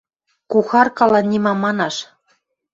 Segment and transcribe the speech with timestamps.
[0.51, 1.95] Кухаркалан нимам манаш.